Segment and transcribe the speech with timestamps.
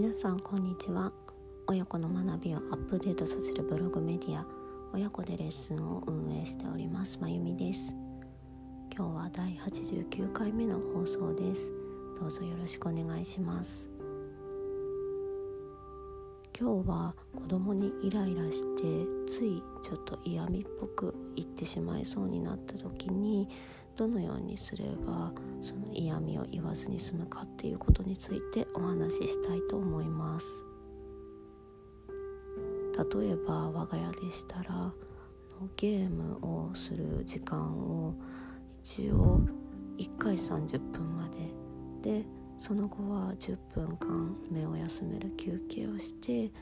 [0.00, 1.10] 皆さんこんにちは。
[1.66, 4.46] 親子の学びをアップデートさせるブログメディア
[4.92, 7.96] 親子でレッスンを運営しておりますまゆみです。
[8.96, 11.72] 今日は第89回目の放送です。
[12.20, 13.90] どうぞよろしくお願いします。
[16.56, 23.48] 今日は子供にイライラしてついちょっと嫌味っぽく言ってしまいそうになった時に
[23.98, 30.64] どのようにすればその嫌味を言わずに済むかっていうことについてお話ししたいと思います。
[32.96, 34.92] 例えば我が家でしたら
[35.76, 38.14] ゲームをする時間を
[38.84, 39.40] 一応
[39.98, 42.18] 1回30分まで。
[42.20, 42.24] で
[42.60, 46.52] その後は10分間目を休める休憩をして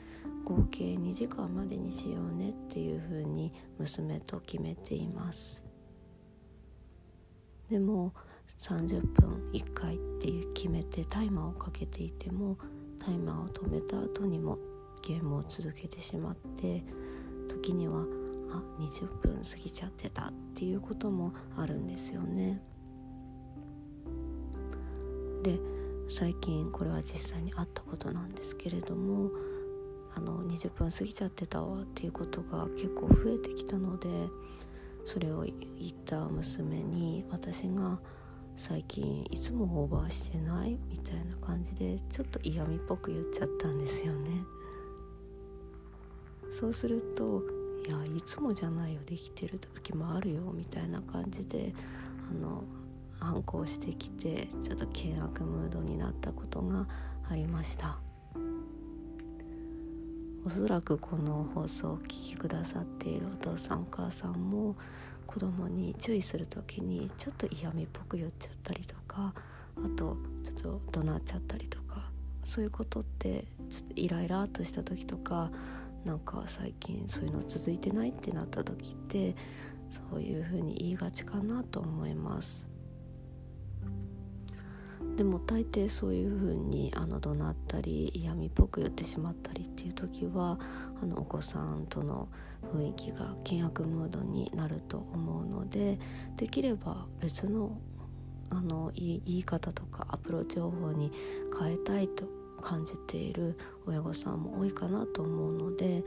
[0.43, 5.66] 合計2時間までにしようねっていうふうに娘と決めています。
[7.69, 8.13] でも
[8.59, 12.57] 30分1回っていう決めてタイマーをかけていても
[12.99, 14.57] タイマーを止めた後にも
[15.01, 16.83] ゲームを続けてしまって
[17.47, 18.05] 時には
[18.51, 22.61] あ20分過ぎちゃってたっていうこともあるんですよね。
[25.43, 25.59] で
[26.09, 29.29] 最近これは実際にあったことなんですけれども
[30.15, 34.07] あの20分過ぎちゃってたわっていうことが結構増えてきたので
[35.07, 35.55] それを言っ
[36.03, 37.97] た娘に私が
[38.57, 44.29] 最近いつもオーバーしてないみたいな感じでちょっと嫌味っぽく言っちゃったんですよね。
[46.51, 47.41] そうすると
[47.87, 51.73] 「いやいつもじゃないよできてる時もあるよ」みたいな感じで
[52.29, 52.65] あの
[53.21, 56.85] 反抗してきてちょっと険悪ムードになったことが
[57.29, 58.06] ありました。
[60.45, 64.75] おそらくこの放送をお聴きくださっているお父さんお母さんも
[65.25, 69.33] 子供に注意する時にちょっと嫌味っぽく言っちゃったりとか
[69.77, 72.09] あとちょっと怒鳴っちゃったりとか
[72.43, 75.51] そういうことってちょっとイライラとした時とか
[76.05, 79.35] なんか最近そういうの続いてないってなった時って
[79.89, 82.66] そういうふうに言いがちかなと思います。
[85.17, 90.59] でも大抵そういう風にあの怒鳴ったり嫌味っぽく言ってしまったりっていう時は
[91.01, 92.27] あのお子さんとの
[92.71, 95.99] 雰囲気が険悪ムードになると思うので
[96.35, 97.79] できれば別の
[98.49, 101.11] あの言い方とかアプローチ方法に
[101.59, 102.25] 変えたいと
[102.61, 103.57] 感じている
[103.87, 106.03] 親御さんも多いかなと思うので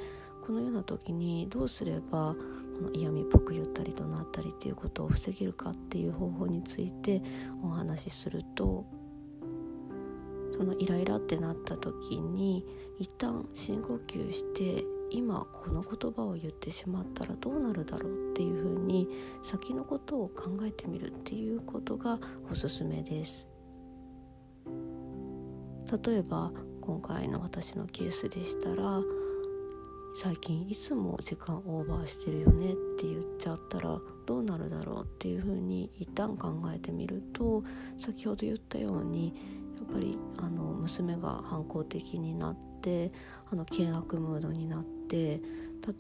[0.47, 2.35] このような時にどうすれば
[2.81, 7.21] この嫌味っぽく言ったり怒鳴ったりっていうことを防げるかっていう方法について
[7.63, 8.87] お話しすると
[10.61, 12.67] そのイライラってなった時に
[12.99, 19.09] 一旦深呼吸して今この言葉を言ってしまったらどうなるだろうっていうふうに
[19.43, 22.19] 先のことを考えてみるっていうことが
[22.51, 23.49] おすすめです。
[26.07, 29.01] 例えば今回の私のケースでしたら
[30.13, 37.63] 最近いつも時間オーバーしてるよねって言っちゃったらどうなるだろうっていうふうに一旦考えてみると
[37.97, 39.35] 先ほど言ったように
[39.77, 43.13] やっぱりあの娘が反抗的になって
[43.51, 45.41] あの険悪ムードになって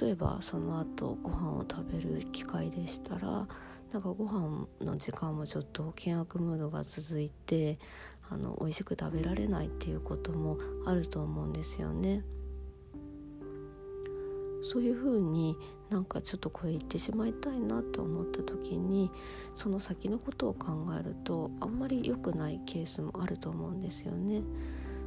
[0.01, 3.47] 例えばその後ご飯を食べる機会でしたら
[3.93, 7.79] なんかご飯の時間もちょっと険悪ムードが続いて
[8.29, 12.23] あの美味しく食べられないっていうこともあると思うんですよね。
[14.63, 15.57] そういうふうに
[15.91, 19.11] なんかちょっとこれ言ってしまいたいなと思った時に
[19.55, 24.43] その先のことを考えるとあんまり良くないケースもあると思うんですよね。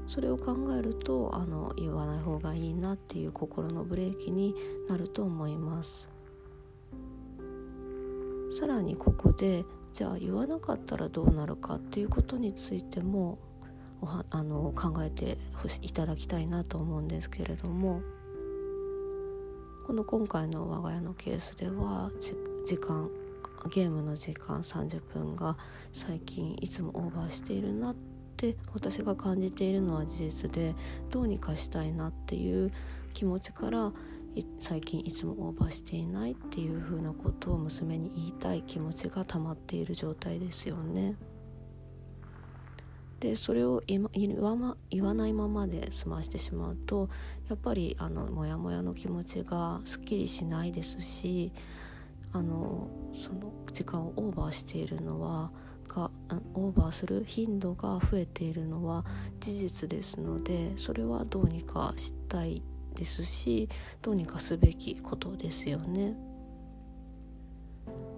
[0.05, 4.53] それを考えるとあの言わない方がいいなっていう心のブレーキに
[4.89, 6.09] なると思います。
[8.51, 13.39] さらにここでじゃあ言わなかったらどうなるかっていうことについても
[14.01, 15.37] おはあの考えて
[15.81, 18.01] いただきたいなと思うんですけれども。
[19.85, 22.09] この今回の我が家のケースでは
[22.65, 23.09] 時間
[23.69, 25.57] ゲームの時間30分が
[25.91, 27.95] 最近いつもオーバーしているなっ
[28.37, 30.73] て私が感じているのは事実で
[31.11, 32.71] どうにかしたいなっていう
[33.13, 33.91] 気持ちから
[34.57, 41.15] 最近いつもオーバーしていないっていうふうなことを娘に言いたい気持ちが溜まっている状態ですよね。
[43.23, 44.03] でそれを言
[44.41, 47.09] わ,、ないままで済ましてしまうと
[47.47, 51.53] やっぱりあのモヤモヤの気持ちがすっきりしないですし
[52.33, 55.51] あのその時間をオーバーしているのは
[55.87, 56.11] が
[56.53, 59.05] オーバーする頻度が増えているのは
[59.39, 62.61] 事実ですのでそれはどうにかしたい
[62.93, 63.69] ですし
[64.01, 66.32] どうにかすべきことですよね。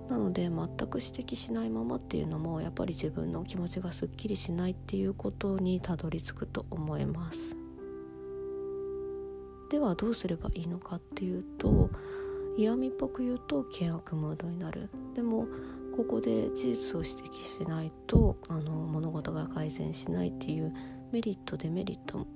[0.10, 0.52] なので全
[0.88, 7.58] く指摘しないままっていうのもやっぱり自分の気持ちがすっきりしないっていうことにたどり着くと思います。
[9.72, 11.90] ではどうすればいいのかっていうと
[12.56, 14.90] 嫌味っぽく言うと険悪ムードになる。
[15.16, 15.48] でも
[15.98, 20.74] ここで事実を指摘しないとあの物事が改善しないっていう
[21.12, 22.28] メリットデメリット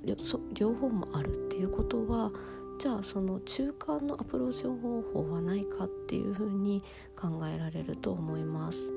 [0.54, 2.32] 両方もあるっていうことは
[2.80, 6.82] じゃあその中間のアプローチ方法はないかっていうふうに
[7.14, 8.94] 考えられると思います。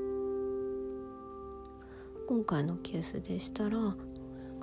[2.29, 3.97] 今回のケースでしたら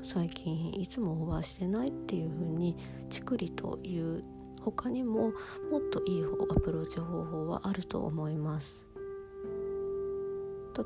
[0.04, 2.78] 最近いつもオーバーしてないっていうふうに
[3.10, 4.24] チクリという
[4.62, 5.34] 他にも
[5.70, 6.28] もっといいア
[6.62, 8.88] プローチ方法はあると思います。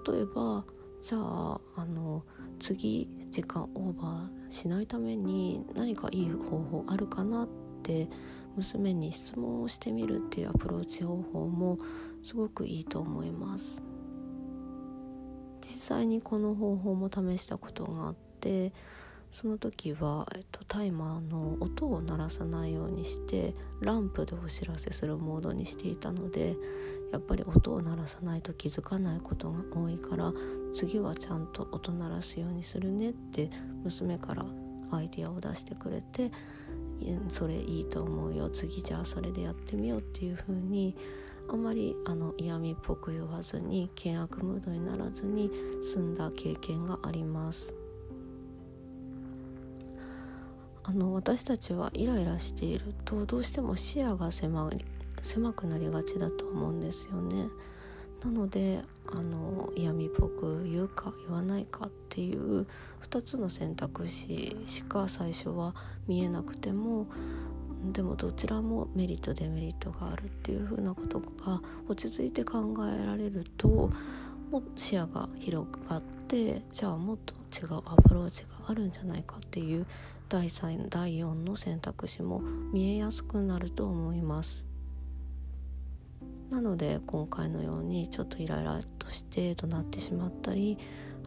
[0.08, 0.66] 例えば
[1.04, 2.26] じゃああの
[2.60, 7.63] 次時間オーバーしないために何かいい方法あるかなって
[8.56, 11.78] 娘に質問をしてみるっていうアプローチ方法も
[12.24, 13.84] すごくいいと思います。
[15.62, 18.74] 実際にこの方法も試したことがあって
[19.32, 26.56] その時は、えっと、タイマーの音を鳴らさないようにしてランプでお知らせするモードにしていたので
[27.12, 30.32] やっぱり音を鳴らさないと気づかないことが多いから
[30.74, 33.50] 次はちゃんと音鳴らすようにするねって
[33.84, 34.46] 娘から
[34.92, 36.32] アイディアを出してくれて
[37.30, 40.96] それいいと思うよ次じゃあそれでやってみようっていう風に
[41.50, 45.52] あまりあの嫌味っぽく言わずに険悪ムードにならずに
[45.84, 47.76] 済んだ経験があります。
[50.86, 54.70] あの私たちはイライラしているとどうしても視野が狭
[55.22, 57.48] 狭くなりがちだと思うんですよね。
[58.24, 58.82] なので
[59.12, 62.66] あの嫌味っぽく言うか言わないかっていう
[63.02, 65.76] 2つの選択肢しか最初は
[66.08, 67.08] 見えなくても
[67.92, 73.92] でもどちらもメリットデメリットがあるっていうふうなことが落ち着いて考えられると
[74.50, 79.86] も視野が広がってじゃあもっと違うアプローチがあるんじゃないかっていう
[80.30, 82.40] 第3第4の選択肢も
[82.72, 84.73] 見えやすくなると思います。
[86.54, 90.78] なので今回のようにちょっとイライラとして怒鳴ってしまったり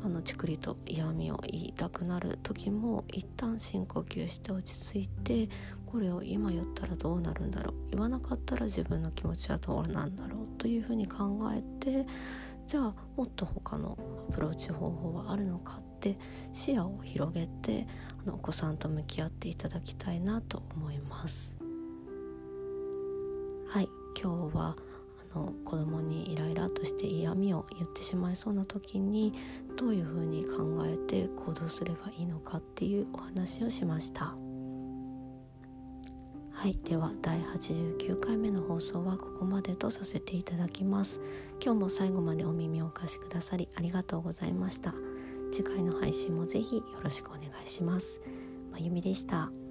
[0.05, 5.49] あのちくりと嫌味を言いたくなる時も一旦深呼吸して落ち着いて
[5.85, 12.07] これを今言ったらどうなるんだろう言わなかったら自分の気持ちはどうなんだろうというふうに考えて
[12.69, 13.99] じゃあもっと他の
[14.31, 16.17] アプローチ方法はあるのかって
[16.53, 17.89] 視野を広げて
[18.25, 21.57] あのお子さんと向き合っていただきたいなと思います。
[23.69, 23.89] はい
[24.21, 24.77] 今日は
[25.37, 29.33] の子供にイライラとして嫌味を言ってしまいそうな時に
[29.77, 34.35] どういうふうに考えて行動すればいいのかっていうお話をしました。
[36.53, 41.21] はいでは第89回目の放送はここまでとさせていただきます。
[41.63, 44.95] 今日も最後までお耳をお貸しくださりありがとうございました。
[45.53, 48.23] 次回の配信もぜひよろしくお願いします。
[48.73, 49.66] まゆみでした。